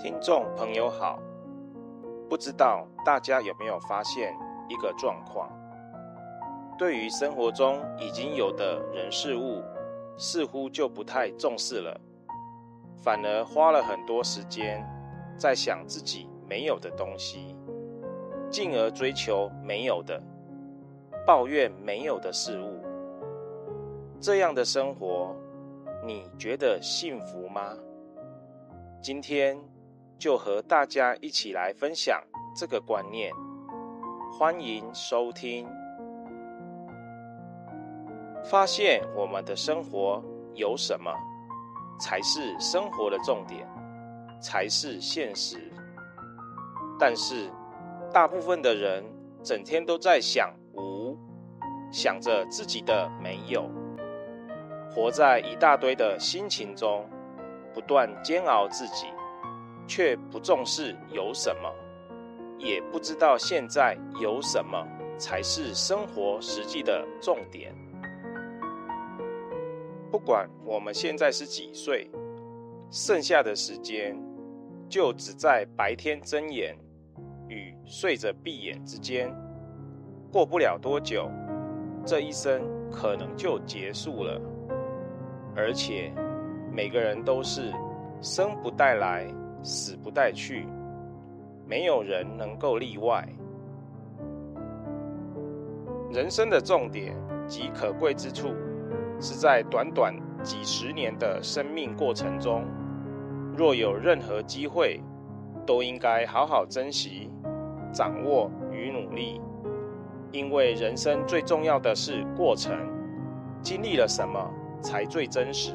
[0.00, 1.18] 听众朋友好，
[2.30, 4.32] 不知道大家有没有发现
[4.68, 5.50] 一个状况？
[6.78, 9.60] 对于生活中已经有的人事物，
[10.16, 12.00] 似乎就不太重视了，
[12.96, 14.86] 反而花了很多时间
[15.36, 17.56] 在想自己没有的东西，
[18.48, 20.22] 进而追求没有的，
[21.26, 22.80] 抱怨没有的事物。
[24.20, 25.34] 这样的生活，
[26.06, 27.76] 你觉得幸福吗？
[29.02, 29.58] 今天。
[30.18, 32.20] 就和大家一起来分享
[32.56, 33.32] 这个观念，
[34.36, 35.64] 欢迎收听。
[38.50, 40.20] 发现我们的生活
[40.54, 41.12] 有什么，
[42.00, 43.64] 才是生活的重点，
[44.40, 45.70] 才是现实。
[46.98, 47.48] 但是，
[48.12, 49.04] 大部分的人
[49.44, 51.16] 整天都在想无，
[51.92, 53.70] 想着自己的没有，
[54.90, 57.08] 活在一大堆的心情中，
[57.72, 59.06] 不断煎熬自己。
[59.88, 61.74] 却不重视有什么，
[62.58, 64.86] 也不知道现在有什么
[65.18, 67.74] 才是生活实际的重点。
[70.10, 72.10] 不管我们现在是几岁，
[72.90, 74.16] 剩下的时间
[74.88, 76.76] 就只在白天睁眼
[77.48, 79.34] 与睡着闭眼之间，
[80.30, 81.30] 过不了多久，
[82.04, 84.40] 这一生可能就结束了。
[85.56, 86.12] 而且
[86.70, 87.72] 每个人都是
[88.20, 89.26] 生不带来。
[89.68, 90.66] 死不带去，
[91.66, 93.28] 没有人能够例外。
[96.10, 97.14] 人生的重点
[97.46, 98.48] 及可贵之处，
[99.20, 102.64] 是在短短几十年的生命过程中，
[103.54, 105.02] 若有任何机会，
[105.66, 107.30] 都应该好好珍惜、
[107.92, 109.38] 掌握与努力。
[110.32, 112.74] 因为人生最重要的是过程，
[113.60, 115.72] 经历了什么才最真实。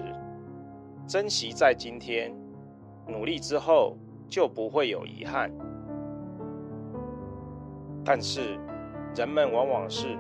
[1.06, 2.34] 珍惜在今天。
[3.08, 5.52] 努力之后就不会有遗憾，
[8.04, 8.58] 但是
[9.16, 10.18] 人们往往是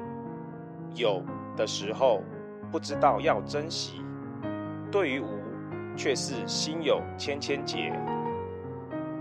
[0.95, 1.23] 有
[1.55, 2.21] 的时候
[2.71, 4.01] 不知道要珍惜，
[4.91, 5.27] 对于无
[5.95, 7.91] 却是心有千千结，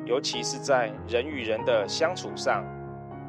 [0.05, 2.65] 尤其是在人与人的相处上，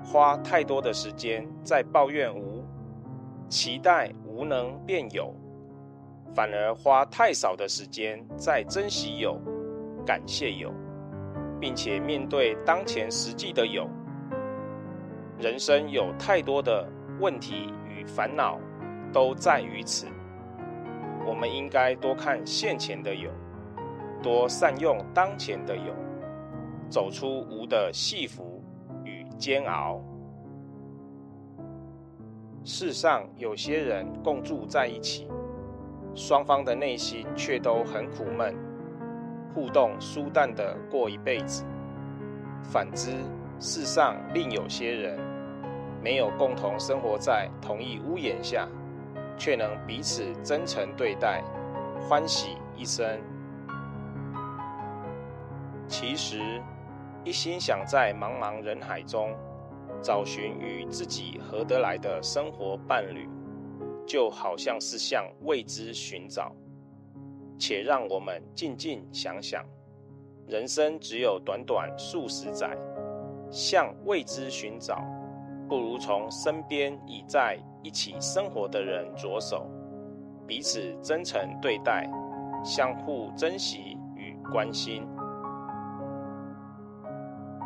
[0.04, 2.64] 花太多的时间在抱怨无，
[3.48, 5.34] 期待无能变有，
[6.34, 9.40] 反而花太少的时间在珍惜有。
[10.06, 10.72] 感谢有，
[11.60, 13.88] 并且面对当前实际的有。
[15.40, 16.88] 人生有太多的
[17.20, 18.60] 问题与烦恼，
[19.12, 20.08] 都在于此。
[21.26, 23.32] 我们应该多看现前的有，
[24.22, 25.94] 多善用当前的有，
[26.90, 28.64] 走出无的戏服
[29.04, 30.02] 与煎熬。
[32.66, 35.28] 世上有些人共住在一起，
[36.16, 38.56] 双方的内心却都很苦闷。
[39.54, 41.64] 互动疏淡的过一辈子，
[42.64, 43.12] 反之，
[43.60, 45.20] 世上另有些人
[46.02, 48.68] 没有共同生活在同一屋檐下，
[49.38, 51.44] 却能彼此真诚对待，
[52.02, 53.06] 欢喜一生。
[55.88, 56.62] 其实，
[57.24, 59.34] 一心想在茫茫人海中
[60.02, 63.30] 找寻与自己合得来的生活伴侣，
[64.06, 66.54] 就好像是向未知寻找。
[67.66, 69.64] 且让我们静静想想，
[70.50, 72.78] 人生只有短短数十载，
[73.50, 75.02] 向未知寻找，
[75.70, 79.66] 不如从身边已在一起生活的人着手，
[80.46, 82.06] 彼此真诚对待，
[82.66, 85.08] 相互珍惜与关心。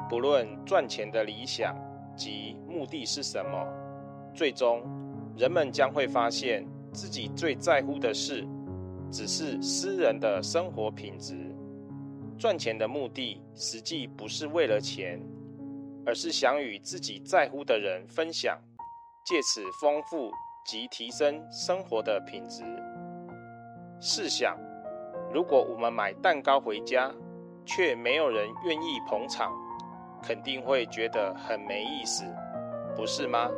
[0.07, 1.75] 不论赚钱的理想
[2.16, 3.66] 及目的是什么，
[4.31, 4.84] 最终
[5.36, 6.63] 人们将会发现
[6.94, 8.47] 自己最在乎的事。
[9.09, 11.35] 只是私人的生活品质，
[12.38, 15.19] 赚钱的目的实际不是为了钱，
[16.06, 18.59] 而是想与自己在乎的人分享，
[19.25, 20.29] 借此丰富
[20.66, 22.63] 及提升生活的品质。
[24.00, 24.57] 试想，
[25.33, 27.12] 如果我们买蛋糕回家，
[27.65, 29.51] 却没有人愿意捧场，
[30.21, 32.24] 肯定会觉得很没意思，
[32.95, 33.50] 不是吗？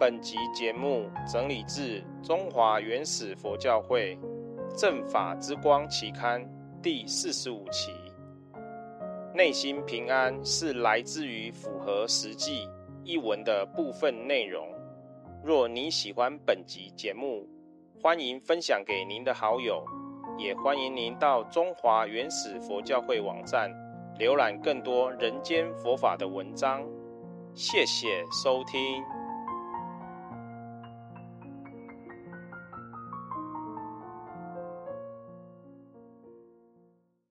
[0.00, 4.18] 本集节目整理自中华原始佛教会
[4.74, 6.42] 正法之光期刊
[6.82, 7.92] 第四十五期。
[9.34, 12.66] 内心平安是来自于符合实际
[13.04, 14.66] 一文的部分内容。
[15.44, 17.46] 若你喜欢本集节目，
[18.00, 19.84] 欢迎分享给您的好友，
[20.38, 23.70] 也欢迎您到中华原始佛教会网站
[24.18, 26.82] 浏览更多人间佛法的文章。
[27.54, 29.04] 谢谢收听。